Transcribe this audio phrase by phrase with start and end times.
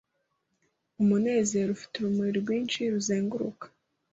[1.01, 3.65] Umunezero ufite urumuri rwinshi ruzenguruka